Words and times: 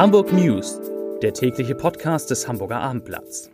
Hamburg 0.00 0.32
News, 0.32 0.80
der 1.20 1.34
tägliche 1.34 1.74
Podcast 1.74 2.30
des 2.30 2.48
Hamburger 2.48 2.80
Abendblatts. 2.80 3.50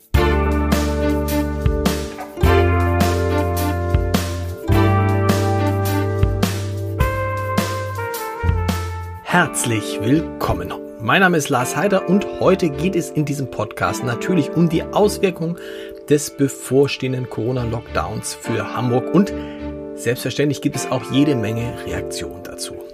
Herzlich 9.24 9.98
willkommen. 10.00 10.72
Mein 11.00 11.22
Name 11.22 11.36
ist 11.36 11.48
Lars 11.48 11.74
Heider 11.74 12.08
und 12.08 12.24
heute 12.38 12.70
geht 12.70 12.94
es 12.94 13.10
in 13.10 13.24
diesem 13.24 13.50
Podcast 13.50 14.04
natürlich 14.04 14.52
um 14.52 14.68
die 14.68 14.84
Auswirkungen 14.84 15.58
des 16.08 16.30
bevorstehenden 16.30 17.28
Corona-Lockdowns 17.28 18.34
für 18.34 18.72
Hamburg 18.72 19.12
und 19.12 19.32
selbstverständlich 19.96 20.62
gibt 20.62 20.76
es 20.76 20.92
auch 20.92 21.10
jede 21.10 21.34
Menge 21.34 21.74
Reaktionen 21.86 22.44
dazu. 22.44 22.85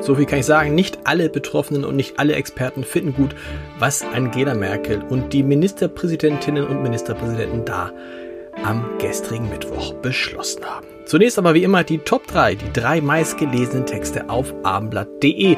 So 0.00 0.14
viel 0.14 0.26
kann 0.26 0.38
ich 0.38 0.46
sagen, 0.46 0.74
nicht 0.74 0.98
alle 1.04 1.28
Betroffenen 1.28 1.84
und 1.84 1.96
nicht 1.96 2.18
alle 2.18 2.34
Experten 2.34 2.84
finden 2.84 3.14
gut, 3.14 3.34
was 3.78 4.04
Angela 4.14 4.54
Merkel 4.54 5.02
und 5.02 5.32
die 5.32 5.42
Ministerpräsidentinnen 5.42 6.66
und 6.66 6.82
Ministerpräsidenten 6.82 7.64
da 7.64 7.92
am 8.64 8.84
gestrigen 8.98 9.48
Mittwoch 9.48 9.94
beschlossen 9.94 10.64
haben. 10.64 10.86
Zunächst 11.04 11.38
aber 11.38 11.54
wie 11.54 11.62
immer 11.62 11.84
die 11.84 11.98
Top 11.98 12.26
3, 12.26 12.56
die 12.56 12.72
drei 12.72 13.00
meistgelesenen 13.00 13.86
Texte 13.86 14.28
auf 14.28 14.54
abendblatt.de. 14.62 15.56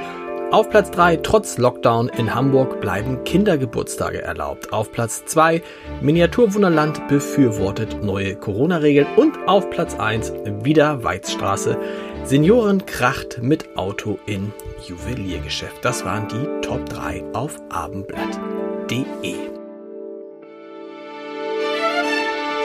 Auf 0.51 0.69
Platz 0.69 0.91
3, 0.91 1.19
trotz 1.19 1.59
Lockdown 1.59 2.09
in 2.09 2.35
Hamburg 2.35 2.81
bleiben 2.81 3.23
Kindergeburtstage 3.23 4.21
erlaubt. 4.21 4.73
Auf 4.73 4.91
Platz 4.91 5.25
2, 5.27 5.63
Miniaturwunderland 6.01 7.07
befürwortet 7.07 8.03
neue 8.03 8.35
Corona-Regeln. 8.35 9.07
Und 9.15 9.39
auf 9.47 9.71
Platz 9.71 9.95
1, 9.95 10.33
wieder 10.65 11.05
Weizstraße. 11.05 11.79
Senioren 12.25 12.85
kracht 12.85 13.39
mit 13.41 13.77
Auto 13.77 14.19
in 14.27 14.53
Juweliergeschäft. 14.89 15.84
Das 15.84 16.05
waren 16.05 16.27
die 16.27 16.67
Top 16.67 16.85
3 16.89 17.23
auf 17.33 17.61
abendblatt.de. 17.69 19.50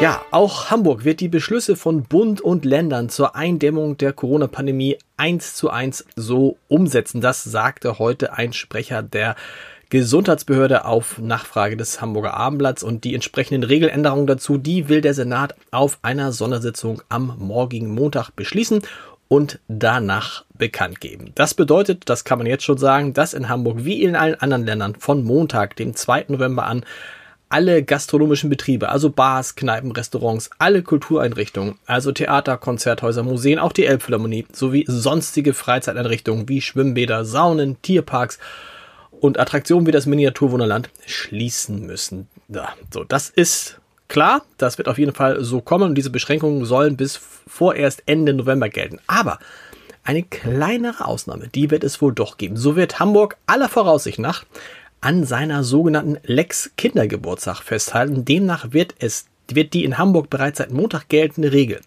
Ja, 0.02 0.22
auch 0.32 0.72
Hamburg 0.72 1.06
wird 1.06 1.22
die 1.22 1.30
Beschlüsse 1.30 1.78
von 1.78 2.04
Bund 2.04 2.42
und 2.42 2.66
Ländern 2.66 3.08
zur 3.08 3.36
Eindämmung 3.36 3.96
der 3.96 4.12
Corona-Pandemie 4.12 4.98
eins 5.16 5.56
zu 5.56 5.70
eins 5.70 6.06
so 6.18 6.58
umsetzen. 6.68 7.22
Das 7.22 7.46
sagte 7.46 7.98
heute 7.98 8.34
ein 8.34 8.52
Sprecher 8.52 9.02
der 9.02 9.38
Gesundheitsbehörde 9.90 10.84
auf 10.84 11.18
Nachfrage 11.20 11.78
des 11.78 12.02
Hamburger 12.02 12.34
Abendblatts 12.34 12.84
und 12.84 13.06
die 13.06 13.16
entsprechenden 13.16 13.64
Regeländerungen 13.64 14.28
dazu, 14.28 14.58
die 14.58 14.90
will 14.90 15.00
der 15.00 15.14
Senat 15.14 15.56
auf 15.72 15.98
einer 16.02 16.34
Sondersitzung 16.34 17.02
am 17.08 17.38
morgigen 17.40 17.90
Montag 17.90 18.32
beschließen 18.32 18.82
und 19.30 19.60
danach 19.70 20.44
bekannt 20.54 21.00
geben. 21.00 21.32
Das 21.36 21.54
bedeutet, 21.54 22.10
das 22.10 22.26
kann 22.26 22.38
man 22.38 22.48
jetzt 22.48 22.66
schon 22.66 22.78
sagen, 22.78 23.14
dass 23.14 23.34
in 23.34 23.48
Hamburg 23.48 23.86
wie 23.86 24.04
in 24.04 24.18
allen 24.18 24.36
anderen 24.36 24.66
Ländern 24.66 24.96
von 24.96 25.24
Montag, 25.24 25.78
dem 25.78 25.96
2. 25.96 26.26
November 26.28 26.66
an, 26.66 26.84
alle 27.50 27.84
gastronomischen 27.84 28.50
Betriebe, 28.50 28.90
also 28.90 29.10
Bars, 29.10 29.56
Kneipen, 29.56 29.92
Restaurants, 29.92 30.50
alle 30.58 30.82
Kultureinrichtungen, 30.82 31.76
also 31.86 32.12
Theater, 32.12 32.58
Konzerthäuser, 32.58 33.24
Museen, 33.24 33.60
auch 33.60 33.72
die 33.72 33.86
Elbphilharmonie 33.86 34.46
sowie 34.52 34.86
sonstige 34.88 35.54
Freizeiteinrichtungen 35.54 36.50
wie 36.50 36.62
Schwimmbäder, 36.62 37.24
Saunen, 37.26 37.82
Tierparks 37.82 38.40
und 39.12 39.40
Attraktionen 39.40 39.88
wie 39.88 39.92
das 39.92 40.06
Miniaturwunderland 40.06 40.90
schließen 41.06 41.86
müssen. 41.86 42.28
Ja, 42.48 42.74
so, 42.92 43.04
das 43.04 43.30
ist 43.30 43.80
klar, 44.08 44.44
das 44.58 44.78
wird 44.78 44.88
auf 44.88 44.98
jeden 44.98 45.14
Fall 45.14 45.44
so 45.44 45.62
kommen 45.62 45.90
und 45.90 45.96
diese 45.96 46.10
Beschränkungen 46.10 46.66
sollen 46.66 46.98
bis 46.98 47.20
vorerst 47.48 48.04
Ende 48.06 48.34
November 48.34 48.70
gelten. 48.70 49.00
Aber 49.08 49.40
eine 50.04 50.24
kleinere 50.24 51.06
Ausnahme, 51.06 51.48
die 51.48 51.72
wird 51.72 51.84
es 51.84 52.02
wohl 52.02 52.14
doch 52.14 52.38
geben. 52.38 52.58
So 52.58 52.76
wird 52.76 53.00
Hamburg 53.00 53.38
aller 53.48 53.70
Voraussicht 53.70 54.20
nach 54.20 54.46
an 55.06 55.24
seiner 55.24 55.64
sogenannten 55.64 56.18
Lex 56.24 56.72
Kindergeburtstag 56.78 57.62
festhalten. 57.62 58.26
Demnach 58.26 58.74
wird 58.74 58.96
es, 58.98 59.28
wird 59.48 59.74
die 59.76 59.86
in 59.86 60.00
Hamburg 60.00 60.32
bereits 60.32 60.58
seit 60.58 60.72
Montag 60.72 61.10
geltende 61.10 61.52
Regel, 61.52 61.80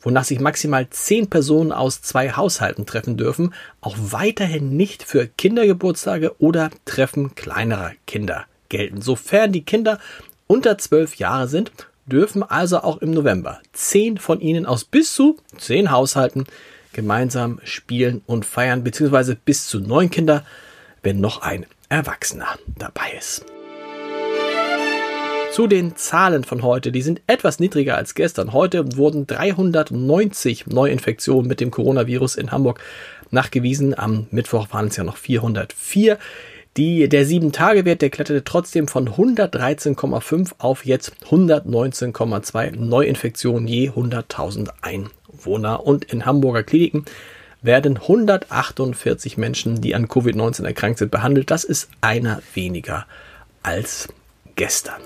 wonach 0.00 0.24
sich 0.24 0.40
maximal 0.40 0.90
zehn 0.90 1.30
Personen 1.30 1.70
aus 1.70 2.02
zwei 2.02 2.32
Haushalten 2.32 2.84
treffen 2.84 3.16
dürfen, 3.16 3.54
auch 3.80 3.94
weiterhin 3.96 4.76
nicht 4.76 5.04
für 5.04 5.28
Kindergeburtstage 5.28 6.34
oder 6.40 6.70
Treffen 6.86 7.36
kleinerer 7.36 7.92
Kinder 8.04 8.46
gelten. 8.68 9.00
Sofern 9.00 9.52
die 9.52 9.64
Kinder 9.64 10.00
unter 10.48 10.76
zwölf 10.76 11.14
Jahre 11.14 11.46
sind, 11.46 11.70
dürfen 12.06 12.42
also 12.42 12.78
auch 12.80 12.96
im 12.96 13.12
November 13.12 13.60
zehn 13.74 14.18
von 14.18 14.40
ihnen 14.40 14.66
aus 14.66 14.82
bis 14.82 15.14
zu 15.14 15.36
zehn 15.56 15.92
Haushalten 15.92 16.46
gemeinsam 16.92 17.60
spielen 17.62 18.22
und 18.26 18.44
feiern, 18.44 18.82
beziehungsweise 18.82 19.36
bis 19.36 19.68
zu 19.68 19.78
neun 19.78 20.10
Kinder, 20.10 20.44
wenn 21.04 21.20
noch 21.20 21.42
ein 21.42 21.64
Erwachsener 21.88 22.58
dabei 22.78 23.12
ist. 23.18 23.44
Zu 25.52 25.66
den 25.66 25.96
Zahlen 25.96 26.44
von 26.44 26.62
heute, 26.62 26.92
die 26.92 27.00
sind 27.00 27.22
etwas 27.26 27.60
niedriger 27.60 27.96
als 27.96 28.14
gestern. 28.14 28.52
Heute 28.52 28.96
wurden 28.96 29.26
390 29.26 30.66
Neuinfektionen 30.66 31.48
mit 31.48 31.60
dem 31.60 31.70
Coronavirus 31.70 32.36
in 32.36 32.52
Hamburg 32.52 32.80
nachgewiesen. 33.30 33.98
Am 33.98 34.26
Mittwoch 34.30 34.68
waren 34.72 34.88
es 34.88 34.96
ja 34.96 35.04
noch 35.04 35.16
404. 35.16 36.18
Die, 36.76 37.08
der 37.08 37.24
7-Tage-Wert, 37.24 38.02
der 38.02 38.10
kletterte 38.10 38.44
trotzdem 38.44 38.86
von 38.86 39.08
113,5 39.08 40.50
auf 40.58 40.84
jetzt 40.84 41.14
119,2 41.30 42.76
Neuinfektionen 42.76 43.66
je 43.66 43.88
100.000 43.88 44.68
Einwohner. 44.82 45.86
Und 45.86 46.04
in 46.04 46.26
Hamburger 46.26 46.64
Kliniken 46.64 47.06
werden 47.66 47.98
148 47.98 49.36
Menschen, 49.36 49.80
die 49.80 49.94
an 49.94 50.06
Covid-19 50.06 50.64
erkrankt 50.64 50.98
sind, 50.98 51.10
behandelt. 51.10 51.50
Das 51.50 51.64
ist 51.64 51.90
einer 52.00 52.40
weniger 52.54 53.06
als 53.62 54.08
gestern. 54.54 55.00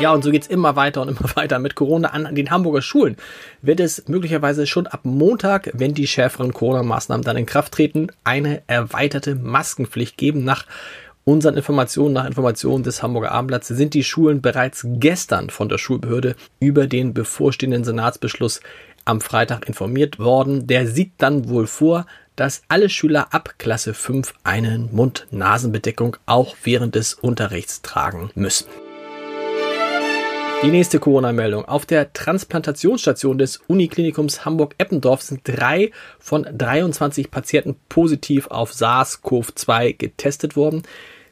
Ja, 0.00 0.12
und 0.12 0.22
so 0.22 0.30
geht's 0.30 0.46
immer 0.46 0.76
weiter 0.76 1.02
und 1.02 1.08
immer 1.08 1.30
weiter 1.34 1.58
mit 1.58 1.74
Corona 1.74 2.10
an, 2.10 2.24
an 2.24 2.36
den 2.36 2.50
Hamburger 2.50 2.82
Schulen. 2.82 3.16
Wird 3.62 3.80
es 3.80 4.06
möglicherweise 4.06 4.66
schon 4.66 4.86
ab 4.86 5.00
Montag, 5.02 5.70
wenn 5.74 5.92
die 5.92 6.06
schärferen 6.06 6.52
Corona-Maßnahmen 6.52 7.24
dann 7.24 7.36
in 7.36 7.46
Kraft 7.46 7.72
treten, 7.72 8.08
eine 8.22 8.62
erweiterte 8.68 9.34
Maskenpflicht 9.34 10.16
geben. 10.16 10.44
Nach 10.44 10.66
unseren 11.28 11.58
Informationen, 11.58 12.14
nach 12.14 12.24
Informationen 12.24 12.82
des 12.82 13.02
Hamburger 13.02 13.32
Abendblatts, 13.32 13.68
sind 13.68 13.92
die 13.92 14.02
Schulen 14.02 14.40
bereits 14.40 14.86
gestern 14.94 15.50
von 15.50 15.68
der 15.68 15.76
Schulbehörde 15.76 16.36
über 16.58 16.86
den 16.86 17.12
bevorstehenden 17.12 17.84
Senatsbeschluss 17.84 18.62
am 19.04 19.20
Freitag 19.20 19.68
informiert 19.68 20.18
worden. 20.18 20.66
Der 20.66 20.86
sieht 20.86 21.12
dann 21.18 21.50
wohl 21.50 21.66
vor, 21.66 22.06
dass 22.34 22.62
alle 22.68 22.88
Schüler 22.88 23.34
ab 23.34 23.56
Klasse 23.58 23.92
5 23.92 24.32
eine 24.42 24.78
Mund-Nasen-Bedeckung 24.78 26.16
auch 26.24 26.56
während 26.62 26.94
des 26.94 27.12
Unterrichts 27.12 27.82
tragen 27.82 28.30
müssen. 28.34 28.66
Die 30.62 30.70
nächste 30.70 30.98
Corona-Meldung. 30.98 31.66
Auf 31.66 31.84
der 31.84 32.12
Transplantationsstation 32.14 33.36
des 33.36 33.58
Uniklinikums 33.68 34.46
Hamburg-Eppendorf 34.46 35.20
sind 35.20 35.42
drei 35.44 35.92
von 36.18 36.46
23 36.50 37.30
Patienten 37.30 37.76
positiv 37.90 38.46
auf 38.46 38.72
SARS-CoV-2 38.72 39.92
getestet 39.96 40.56
worden. 40.56 40.84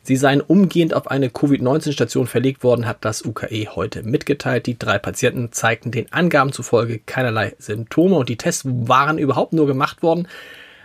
Sie 0.07 0.15
seien 0.15 0.41
umgehend 0.41 0.95
auf 0.95 1.11
eine 1.11 1.31
Covid-19-Station 1.31 2.29
verlegt 2.29 2.63
worden, 2.63 2.87
hat 2.87 3.05
das 3.05 3.25
UKE 3.25 3.67
heute 3.75 4.05
mitgeteilt. 4.05 4.67
Die 4.67 4.79
drei 4.79 5.01
Patienten 5.01 5.51
zeigten 5.51 5.91
den 5.91 6.13
Angaben 6.13 6.53
zufolge 6.53 7.01
keinerlei 7.01 7.57
Symptome 7.59 8.15
und 8.15 8.29
die 8.29 8.37
Tests 8.37 8.63
waren 8.65 9.19
überhaupt 9.19 9.53
nur 9.53 9.67
gemacht 9.67 10.05
worden, 10.05 10.29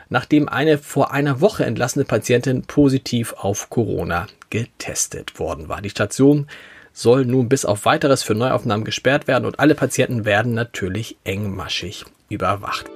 nachdem 0.10 0.50
eine 0.50 0.80
vor 0.80 1.12
einer 1.12 1.40
Woche 1.40 1.66
entlassene 1.66 2.04
Patientin 2.04 2.64
positiv 2.64 3.34
auf 3.34 3.70
Corona 3.70 4.26
getestet 4.50 5.38
worden 5.38 5.70
war. 5.70 5.84
Die 5.84 5.92
Station 5.92 6.48
soll 6.92 7.24
nun 7.24 7.48
bis 7.48 7.64
auf 7.64 7.86
weiteres 7.86 8.24
für 8.24 8.34
Neuaufnahmen 8.34 8.86
gesperrt 8.86 9.28
werden 9.28 9.46
und 9.46 9.60
alle 9.60 9.76
Patienten 9.76 10.26
werden 10.26 10.56
natürlich 10.56 11.16
engmaschig 11.26 12.06
überwacht. 12.28 12.90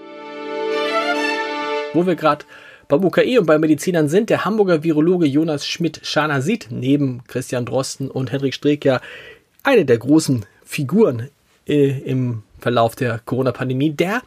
Wo 1.93 2.07
wir 2.07 2.15
gerade 2.15 2.45
beim 2.87 3.03
UKE 3.03 3.39
und 3.39 3.45
bei 3.45 3.57
Medizinern 3.57 4.09
sind 4.09 4.29
der 4.29 4.45
Hamburger 4.45 4.83
Virologe 4.83 5.25
Jonas 5.25 5.67
Schmidt-Scharner 5.67 6.41
sieht 6.41 6.67
neben 6.69 7.23
Christian 7.27 7.65
Drosten 7.65 8.09
und 8.11 8.31
Henrik 8.31 8.53
Streeck 8.53 8.85
ja 8.85 9.01
eine 9.63 9.85
der 9.85 9.97
großen 9.97 10.45
Figuren 10.63 11.29
äh, 11.67 11.99
im 12.01 12.43
Verlauf 12.59 12.95
der 12.95 13.19
Corona-Pandemie. 13.25 13.91
Der 13.91 14.21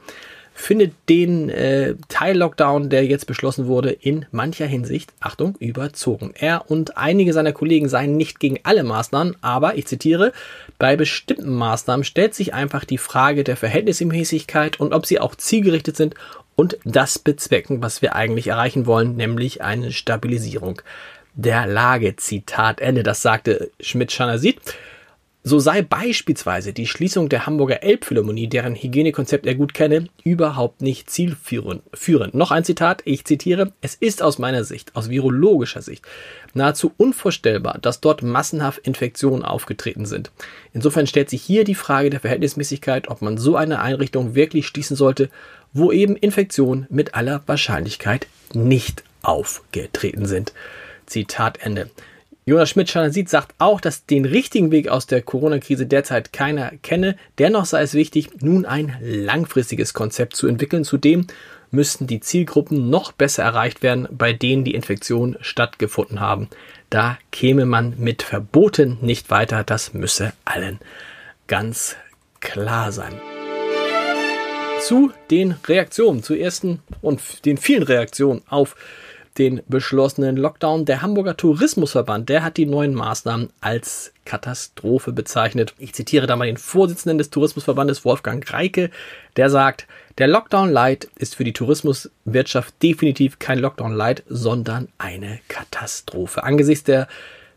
findet 0.59 0.93
den 1.09 1.49
äh, 1.51 1.95
Teil-Lockdown, 2.09 2.91
der 2.91 3.07
jetzt 3.07 3.27
beschlossen 3.27 3.69
wurde, 3.69 3.91
in 3.91 4.27
mancher 4.33 4.67
Hinsicht, 4.67 5.13
Achtung, 5.21 5.55
überzogen. 5.61 6.35
Er 6.37 6.69
und 6.69 6.97
einige 6.97 7.33
seiner 7.33 7.53
Kollegen 7.53 7.89
seien 7.89 8.17
nicht 8.17 8.41
gegen 8.41 8.59
alle 8.65 8.83
Maßnahmen, 8.83 9.37
aber, 9.41 9.77
ich 9.77 9.87
zitiere, 9.87 10.33
bei 10.79 10.97
bestimmten 10.97 11.55
Maßnahmen 11.55 12.03
stellt 12.03 12.35
sich 12.35 12.55
einfach 12.55 12.85
die 12.85 12.99
Frage 12.99 13.45
der 13.45 13.57
Verhältnismäßigkeit 13.57 14.81
und 14.81 14.93
ob 14.93 15.07
sie 15.07 15.21
auch 15.21 15.37
zielgerichtet 15.37 15.97
sind 15.97 16.15
und 16.59 16.77
das 16.85 17.21
bezwecken, 17.21 17.83
was 17.83 18.03
wir 18.03 18.17
eigentlich 18.17 18.49
erreichen 18.49 18.85
wollen, 18.87 19.15
nämlich 19.15 19.63
eine 19.63 19.93
Stabilisierung 19.93 20.83
der 21.35 21.69
Lage. 21.69 22.17
Zitat 22.17 22.81
Ende. 22.81 23.05
Das 23.05 23.23
sagte 23.23 23.71
Schmidt-Schanasit. 23.79 24.59
So 25.45 25.61
sei 25.61 25.83
beispielsweise 25.83 26.73
die 26.73 26.87
Schließung 26.87 27.29
der 27.29 27.47
Hamburger 27.47 27.83
Elbphilharmonie, 27.83 28.49
deren 28.49 28.75
Hygienekonzept 28.75 29.47
er 29.47 29.55
gut 29.55 29.73
kenne, 29.73 30.09
überhaupt 30.25 30.83
nicht 30.83 31.09
zielführend. 31.09 31.83
Noch 32.35 32.51
ein 32.51 32.65
Zitat, 32.65 33.03
ich 33.05 33.25
zitiere, 33.25 33.73
es 33.81 33.95
ist 33.95 34.21
aus 34.21 34.39
meiner 34.39 34.65
Sicht, 34.65 34.97
aus 34.97 35.09
virologischer 35.09 35.81
Sicht, 35.81 36.05
nahezu 36.55 36.93
unvorstellbar, 36.97 37.79
dass 37.81 38.01
dort 38.01 38.23
massenhaft 38.23 38.81
Infektionen 38.81 39.45
aufgetreten 39.45 40.07
sind. 40.07 40.33
Insofern 40.73 41.07
stellt 41.07 41.31
sich 41.31 41.43
hier 41.43 41.65
die 41.65 41.77
Frage 41.77 42.11
der 42.11 42.21
Verhältnismäßigkeit, 42.21 43.09
ob 43.09 43.23
man 43.23 43.39
so 43.39 43.57
eine 43.57 43.81
Einrichtung 43.81 44.35
wirklich 44.35 44.67
schließen 44.67 44.97
sollte, 44.97 45.31
wo 45.73 45.93
eben 45.93 46.17
Infektionen 46.17 46.87
mit 46.91 47.15
aller 47.15 47.43
Wahrscheinlichkeit 47.47 48.27
nicht 48.55 49.05
aufgetreten 49.23 50.27
sind. 50.27 50.53
Zitat 51.07 51.59
Ende. 51.63 51.91
Jonas 52.49 52.71
Schmidt-Schanner 52.71 53.11
sieht, 53.11 53.29
sagt 53.29 53.55
auch, 53.59 53.79
dass 53.79 54.07
den 54.07 54.25
richtigen 54.25 54.71
Weg 54.71 54.89
aus 54.89 55.07
der 55.07 55.21
Corona-Krise 55.21 55.85
derzeit 55.85 56.33
keiner 56.33 56.73
kenne. 56.83 57.19
Dennoch 57.37 57.67
sei 57.67 57.83
es 57.83 57.93
wichtig, 57.93 58.41
nun 58.41 58.65
ein 58.65 58.97
langfristiges 59.03 59.93
Konzept 59.93 60.35
zu 60.35 60.47
entwickeln. 60.47 60.83
Zudem 60.83 61.27
müssten 61.71 62.07
die 62.07 62.21
Zielgruppen 62.21 62.89
noch 62.89 63.13
besser 63.13 63.43
erreicht 63.43 63.83
werden, 63.83 64.09
bei 64.11 64.33
denen 64.33 64.65
die 64.65 64.73
Infektionen 64.73 65.37
stattgefunden 65.43 66.21
haben. 66.21 66.49
Da 66.89 67.19
käme 67.33 67.67
man 67.67 67.93
mit 67.99 68.23
Verboten 68.23 68.97
nicht 69.03 69.31
weiter. 69.31 69.63
Das 69.63 69.93
müsse 69.93 70.33
allen 70.47 70.79
ganz 71.49 71.97
klar 72.41 72.93
sein. 72.93 73.13
Zu 74.81 75.13
den 75.31 75.57
Reaktionen, 75.67 76.23
zu 76.23 76.33
ersten 76.33 76.81
und 77.03 77.45
den 77.45 77.59
vielen 77.59 77.83
Reaktionen 77.83 78.41
auf 78.49 78.75
den 79.39 79.63
beschlossenen 79.69 80.37
Lockdown. 80.37 80.85
Der 80.85 81.03
Hamburger 81.03 81.37
Tourismusverband, 81.37 82.29
der 82.29 82.43
hat 82.43 82.57
die 82.57 82.67
neuen 82.67 82.95
Maßnahmen 82.95 83.51
als 83.61 84.13
Katastrophe 84.25 85.13
bezeichnet. 85.13 85.75
Ich 85.79 85.95
zitiere 85.95 86.27
da 86.27 86.37
mal 86.37 86.47
den 86.47 86.57
Vorsitzenden 86.57 87.19
des 87.19 87.31
Tourismusverbandes, 87.31 88.05
Wolfgang 88.05 88.45
Reike, 88.53 88.91
der 89.37 89.51
sagt, 89.51 89.87
der 90.19 90.27
Lockdown 90.27 90.71
Light 90.71 91.09
ist 91.17 91.37
für 91.37 91.45
die 91.45 91.53
Tourismuswirtschaft 91.53 92.83
definitiv 92.83 93.39
kein 93.39 93.61
Lockdown 93.61 93.95
Light, 93.95 94.25
sondern 94.29 94.89
eine 94.99 95.39
Katastrophe. 95.49 96.43
Angesichts 96.43 96.85
der 96.85 97.07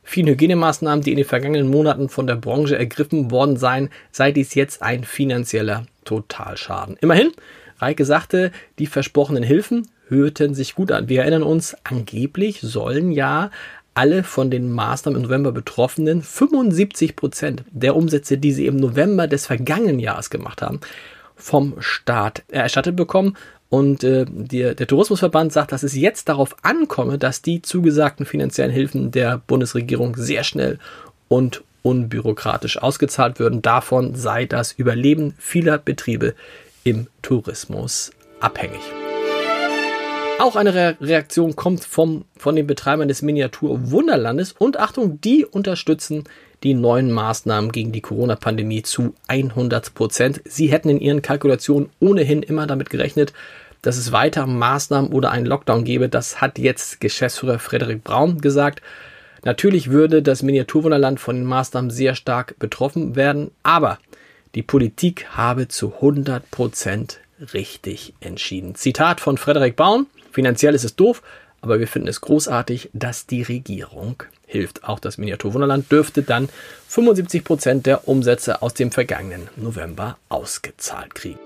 vielen 0.04 0.28
Hygienemaßnahmen, 0.28 1.04
die 1.04 1.12
in 1.12 1.18
den 1.18 1.26
vergangenen 1.26 1.70
Monaten 1.70 2.10
von 2.10 2.28
der 2.28 2.36
Branche 2.36 2.78
ergriffen 2.78 3.32
worden 3.32 3.58
seien, 3.58 3.90
sei 4.12 4.32
dies 4.32 4.54
jetzt 4.54 4.82
ein 4.84 5.04
finanzieller 5.04 5.86
Totalschaden. 6.06 6.98
Immerhin, 7.02 7.32
Reike 7.82 8.06
sagte, 8.06 8.52
die 8.80 8.88
versprochenen 8.88 9.44
Hilfen 9.44 9.88
hörten 10.08 10.54
sich 10.54 10.76
gut 10.76 10.92
an. 10.92 11.10
Wir 11.10 11.22
erinnern 11.22 11.44
uns, 11.44 11.76
angeblich 11.84 12.60
sollen 12.62 13.12
ja 13.12 13.50
alle 13.94 14.24
von 14.24 14.52
den 14.52 14.72
Maßnahmen 14.72 15.20
im 15.20 15.28
November 15.28 15.52
Betroffenen 15.52 16.22
75 16.22 17.16
Prozent 17.16 17.64
der 17.72 17.96
Umsätze, 17.96 18.38
die 18.38 18.54
sie 18.54 18.68
im 18.68 18.78
November 18.78 19.28
des 19.28 19.46
vergangenen 19.46 20.00
Jahres 20.00 20.30
gemacht 20.30 20.62
haben, 20.62 20.80
vom 21.36 21.76
Staat 21.80 22.44
erstattet 22.50 22.96
bekommen. 22.96 23.36
Und 23.70 24.04
äh, 24.04 24.26
der, 24.28 24.76
der 24.76 24.88
Tourismusverband 24.88 25.54
sagt, 25.54 25.72
dass 25.72 25.84
es 25.84 25.96
jetzt 25.96 26.28
darauf 26.30 26.56
ankomme, 26.62 27.18
dass 27.18 27.42
die 27.42 27.62
zugesagten 27.62 28.26
finanziellen 28.26 28.72
Hilfen 28.72 29.12
der 29.12 29.42
Bundesregierung 29.48 30.16
sehr 30.18 30.44
schnell 30.44 30.78
und 31.30 31.64
unbürokratisch 31.82 32.78
ausgezahlt 32.78 33.40
würden. 33.40 33.62
Davon 33.62 34.14
sei 34.14 34.46
das 34.46 34.74
Überleben 34.74 35.34
vieler 35.38 35.78
Betriebe 35.78 36.36
im 36.84 37.08
Tourismus 37.22 38.12
abhängig. 38.40 38.82
Auch 40.40 40.56
eine 40.56 40.74
Re 40.74 40.98
Reaktion 41.00 41.56
kommt 41.56 41.84
vom, 41.84 42.26
von 42.36 42.56
den 42.56 42.66
Betreibern 42.66 43.08
des 43.08 43.22
Miniatur 43.22 43.92
Wunderlandes 43.92 44.54
und 44.54 44.80
Achtung, 44.80 45.22
die 45.22 45.46
unterstützen 45.46 46.24
die 46.64 46.74
neuen 46.74 47.12
Maßnahmen 47.12 47.72
gegen 47.72 47.92
die 47.92 48.02
Corona-Pandemie 48.02 48.82
zu 48.82 49.14
100 49.28 49.94
Prozent. 49.94 50.42
Sie 50.46 50.72
hätten 50.72 50.90
in 50.90 51.00
ihren 51.00 51.22
Kalkulationen 51.22 51.90
ohnehin 52.00 52.42
immer 52.42 52.66
damit 52.66 52.90
gerechnet, 52.90 53.34
dass 53.82 53.98
es 53.98 54.12
weiter 54.12 54.48
Maßnahmen 54.48 55.12
oder 55.12 55.32
einen 55.32 55.46
Lockdown 55.46 55.84
gäbe. 55.84 56.10
Das 56.10 56.42
hat 56.42 56.60
jetzt 56.60 57.02
Geschäftsführer 57.02 57.60
Frederik 57.60 58.04
Braun 58.04 58.42
gesagt. 58.42 58.82
Natürlich 59.44 59.90
würde 59.90 60.22
das 60.22 60.44
Miniaturwunderland 60.44 61.20
von 61.20 61.36
den 61.36 61.46
Maßnahmen 61.46 61.90
sehr 61.90 62.14
stark 62.14 62.58
betroffen 62.60 63.16
werden, 63.16 63.52
aber 63.64 63.98
die 64.56 64.64
Politik 64.64 65.28
habe 65.32 65.68
zu 65.68 65.94
100 65.96 66.50
Prozent 66.52 67.20
richtig 67.54 68.14
entschieden. 68.20 68.76
Zitat 68.76 69.22
von 69.22 69.38
Frederik 69.38 69.76
Braun. 69.76 70.08
Finanziell 70.32 70.76
ist 70.76 70.84
es 70.84 70.96
doof, 70.96 71.24
aber 71.62 71.80
wir 71.80 71.88
finden 71.88 72.08
es 72.08 72.22
großartig, 72.22 72.90
dass 72.94 73.28
die 73.28 73.44
Regierung 73.44 74.24
hilft. 74.46 74.84
Auch 74.84 75.00
das 75.00 75.18
Miniaturwunderland 75.18 75.92
dürfte 75.92 76.24
dann 76.24 76.50
75 76.88 77.44
Prozent 77.44 77.86
der 77.86 78.08
Umsätze 78.08 78.62
aus 78.62 78.74
dem 78.74 78.92
vergangenen 78.92 79.50
November 79.56 80.18
ausgezahlt 80.30 81.16
kriegen. 81.16 81.40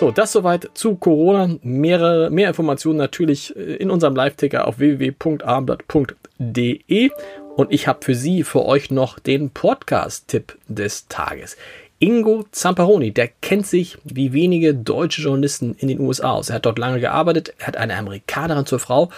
So, 0.00 0.10
das 0.10 0.32
soweit 0.32 0.70
zu 0.74 0.96
Corona. 0.96 1.54
Mehrere, 1.62 2.28
mehr 2.28 2.48
Informationen 2.48 2.98
natürlich 2.98 3.56
äh, 3.56 3.76
in 3.76 3.90
unserem 3.90 4.16
Live-Ticker 4.16 4.66
auf 4.66 4.80
www.abendblatt.de. 4.80 7.10
Und 7.56 7.72
ich 7.72 7.86
habe 7.86 8.04
für 8.04 8.16
Sie, 8.16 8.42
für 8.42 8.64
euch 8.64 8.90
noch 8.90 9.20
den 9.20 9.50
Podcast-Tipp 9.50 10.58
des 10.66 11.06
Tages. 11.06 11.56
Ingo 12.00 12.44
Zamperoni, 12.50 13.12
der 13.12 13.28
kennt 13.28 13.66
sich 13.68 13.96
wie 14.02 14.32
wenige 14.32 14.74
deutsche 14.74 15.22
Journalisten 15.22 15.76
in 15.78 15.86
den 15.86 16.00
USA 16.00 16.32
aus. 16.32 16.48
Er 16.48 16.56
hat 16.56 16.66
dort 16.66 16.80
lange 16.80 16.98
gearbeitet, 16.98 17.54
er 17.58 17.68
hat 17.68 17.76
eine 17.76 17.96
Amerikanerin 17.96 18.66
zur 18.66 18.80
Frau 18.80 19.10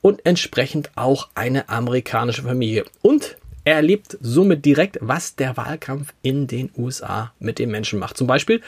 und 0.00 0.24
entsprechend 0.24 0.90
auch 0.94 1.28
eine 1.34 1.68
amerikanische 1.68 2.42
Familie. 2.42 2.86
Und 3.02 3.36
er 3.64 3.76
erlebt 3.76 4.16
somit 4.22 4.64
direkt, 4.64 4.98
was 5.02 5.36
der 5.36 5.58
Wahlkampf 5.58 6.14
in 6.22 6.46
den 6.46 6.70
USA 6.78 7.32
mit 7.38 7.58
den 7.58 7.70
Menschen 7.70 7.98
macht. 7.98 8.16
Zum 8.16 8.26
Beispiel, 8.26 8.62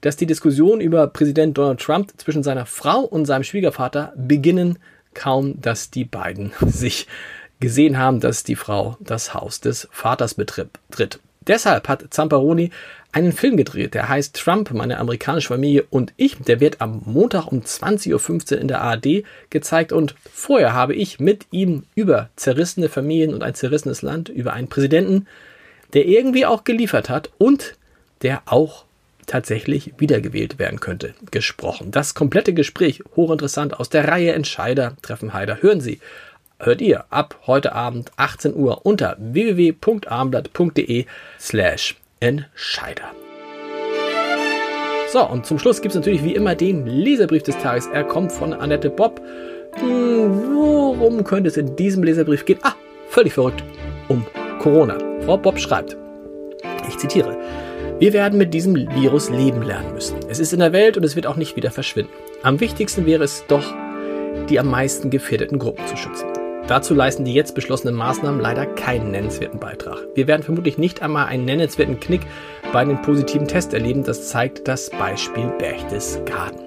dass 0.00 0.16
die 0.16 0.26
Diskussion 0.26 0.80
über 0.80 1.06
Präsident 1.06 1.58
Donald 1.58 1.80
Trump 1.80 2.12
zwischen 2.16 2.42
seiner 2.42 2.64
Frau 2.64 3.00
und 3.00 3.26
seinem 3.26 3.44
Schwiegervater 3.44 4.14
beginnen, 4.16 4.78
kaum 5.12 5.60
dass 5.60 5.90
die 5.90 6.04
beiden 6.04 6.52
sich 6.66 7.06
gesehen 7.60 7.98
haben, 7.98 8.20
dass 8.20 8.44
die 8.44 8.56
Frau 8.56 8.96
das 9.00 9.34
Haus 9.34 9.60
des 9.60 9.88
Vaters 9.90 10.34
betritt. 10.34 11.20
Deshalb 11.46 11.88
hat 11.88 12.06
Zamperoni 12.10 12.70
einen 13.12 13.32
Film 13.32 13.56
gedreht, 13.56 13.94
der 13.94 14.08
heißt 14.08 14.34
Trump, 14.34 14.72
meine 14.72 14.98
amerikanische 14.98 15.48
Familie 15.48 15.84
und 15.88 16.12
ich. 16.16 16.38
Der 16.38 16.58
wird 16.60 16.80
am 16.80 17.02
Montag 17.04 17.46
um 17.46 17.60
20.15 17.60 18.54
Uhr 18.54 18.60
in 18.60 18.68
der 18.68 18.80
ARD 18.80 19.24
gezeigt 19.50 19.92
und 19.92 20.14
vorher 20.32 20.72
habe 20.72 20.94
ich 20.94 21.20
mit 21.20 21.46
ihm 21.52 21.84
über 21.94 22.30
zerrissene 22.36 22.88
Familien 22.88 23.32
und 23.32 23.42
ein 23.42 23.54
zerrissenes 23.54 24.02
Land, 24.02 24.28
über 24.30 24.52
einen 24.52 24.68
Präsidenten, 24.68 25.26
der 25.92 26.06
irgendwie 26.06 26.46
auch 26.46 26.64
geliefert 26.64 27.08
hat 27.08 27.30
und 27.38 27.76
der 28.22 28.42
auch 28.46 28.84
tatsächlich 29.26 29.94
wiedergewählt 29.98 30.58
werden 30.58 30.80
könnte, 30.80 31.14
gesprochen. 31.30 31.90
Das 31.90 32.14
komplette 32.14 32.52
Gespräch, 32.52 33.02
hochinteressant, 33.16 33.78
aus 33.78 33.90
der 33.90 34.08
Reihe 34.08 34.32
Entscheider 34.32 34.96
treffen 35.02 35.32
Heider. 35.32 35.62
Hören 35.62 35.80
Sie 35.80 36.00
hört 36.58 36.80
ihr 36.80 37.04
ab 37.10 37.38
heute 37.46 37.72
Abend 37.72 38.10
18 38.16 38.54
Uhr 38.54 38.84
unter 38.84 39.16
www.abendblatt.de 39.18 41.06
slash 41.38 41.96
Entscheider. 42.20 43.10
So, 45.12 45.24
und 45.28 45.46
zum 45.46 45.58
Schluss 45.58 45.80
gibt 45.80 45.94
es 45.94 46.00
natürlich 46.00 46.24
wie 46.24 46.34
immer 46.34 46.54
den 46.54 46.86
Leserbrief 46.86 47.44
des 47.44 47.56
Tages. 47.58 47.86
Er 47.86 48.04
kommt 48.04 48.32
von 48.32 48.52
Annette 48.52 48.90
Bob. 48.90 49.20
Hm, 49.74 50.54
worum 50.54 51.22
könnte 51.22 51.48
es 51.48 51.56
in 51.56 51.76
diesem 51.76 52.02
Leserbrief 52.02 52.44
gehen? 52.44 52.58
Ah, 52.62 52.74
völlig 53.08 53.34
verrückt. 53.34 53.62
Um 54.08 54.26
Corona. 54.58 54.98
Frau 55.24 55.36
Bob 55.36 55.58
schreibt, 55.58 55.96
ich 56.88 56.98
zitiere, 56.98 57.38
wir 58.00 58.12
werden 58.12 58.38
mit 58.38 58.52
diesem 58.52 58.74
Virus 58.74 59.30
leben 59.30 59.62
lernen 59.62 59.94
müssen. 59.94 60.16
Es 60.28 60.40
ist 60.40 60.52
in 60.52 60.58
der 60.58 60.72
Welt 60.72 60.96
und 60.96 61.04
es 61.04 61.14
wird 61.14 61.26
auch 61.26 61.36
nicht 61.36 61.54
wieder 61.54 61.70
verschwinden. 61.70 62.12
Am 62.42 62.58
wichtigsten 62.58 63.06
wäre 63.06 63.22
es 63.22 63.44
doch, 63.46 63.72
die 64.48 64.58
am 64.58 64.68
meisten 64.68 65.10
gefährdeten 65.10 65.58
Gruppen 65.60 65.86
zu 65.86 65.96
schützen. 65.96 66.33
Dazu 66.66 66.94
leisten 66.94 67.26
die 67.26 67.34
jetzt 67.34 67.54
beschlossenen 67.54 67.94
Maßnahmen 67.94 68.40
leider 68.40 68.64
keinen 68.64 69.10
nennenswerten 69.10 69.60
Beitrag. 69.60 69.98
Wir 70.14 70.26
werden 70.26 70.42
vermutlich 70.42 70.78
nicht 70.78 71.02
einmal 71.02 71.26
einen 71.26 71.44
nennenswerten 71.44 72.00
Knick 72.00 72.22
bei 72.72 72.82
den 72.84 73.02
positiven 73.02 73.46
Tests 73.46 73.74
erleben. 73.74 74.02
Das 74.02 74.28
zeigt 74.28 74.66
das 74.66 74.88
Beispiel 74.88 75.52
Berchtesgaden. 75.58 76.60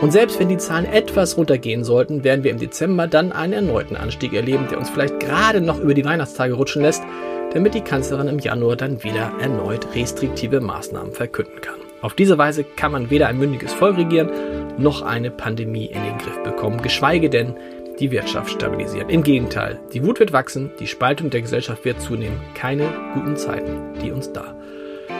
Und 0.00 0.12
selbst 0.12 0.40
wenn 0.40 0.48
die 0.48 0.58
Zahlen 0.58 0.86
etwas 0.86 1.36
runtergehen 1.36 1.84
sollten, 1.84 2.24
werden 2.24 2.42
wir 2.42 2.50
im 2.50 2.58
Dezember 2.58 3.06
dann 3.06 3.30
einen 3.30 3.52
erneuten 3.52 3.96
Anstieg 3.96 4.32
erleben, 4.32 4.66
der 4.68 4.78
uns 4.78 4.90
vielleicht 4.90 5.20
gerade 5.20 5.60
noch 5.60 5.80
über 5.80 5.94
die 5.94 6.04
Weihnachtstage 6.04 6.54
rutschen 6.54 6.82
lässt, 6.82 7.04
damit 7.52 7.74
die 7.74 7.80
Kanzlerin 7.80 8.28
im 8.28 8.40
Januar 8.40 8.74
dann 8.74 9.04
wieder 9.04 9.32
erneut 9.40 9.86
restriktive 9.94 10.60
Maßnahmen 10.60 11.12
verkünden 11.12 11.60
kann. 11.60 11.76
Auf 12.00 12.14
diese 12.14 12.38
Weise 12.38 12.64
kann 12.64 12.92
man 12.92 13.10
weder 13.10 13.28
ein 13.28 13.38
mündiges 13.38 13.72
Volk 13.72 13.96
regieren, 13.96 14.30
noch 14.78 15.02
eine 15.02 15.30
Pandemie 15.32 15.86
in 15.86 16.04
den 16.04 16.18
Griff 16.18 16.42
bekommen, 16.44 16.80
geschweige 16.80 17.28
denn 17.28 17.54
die 17.98 18.10
Wirtschaft 18.10 18.50
stabilisieren. 18.50 19.08
Im 19.08 19.22
Gegenteil, 19.22 19.78
die 19.92 20.04
Wut 20.04 20.20
wird 20.20 20.32
wachsen, 20.32 20.70
die 20.78 20.86
Spaltung 20.86 21.30
der 21.30 21.42
Gesellschaft 21.42 21.84
wird 21.84 22.00
zunehmen. 22.00 22.40
Keine 22.54 22.88
guten 23.14 23.36
Zeiten, 23.36 23.98
die 24.02 24.10
uns 24.10 24.32
da 24.32 24.54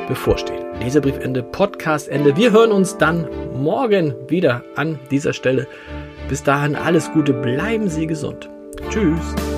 bevorstehen. 0.06 0.64
Leserbriefende, 0.80 1.42
Podcastende. 1.42 2.36
Wir 2.36 2.52
hören 2.52 2.72
uns 2.72 2.96
dann 2.96 3.28
morgen 3.54 4.14
wieder 4.28 4.64
an 4.76 4.98
dieser 5.10 5.32
Stelle. 5.32 5.66
Bis 6.28 6.42
dahin 6.42 6.76
alles 6.76 7.10
Gute, 7.12 7.32
bleiben 7.32 7.88
Sie 7.88 8.06
gesund. 8.06 8.48
Tschüss. 8.90 9.57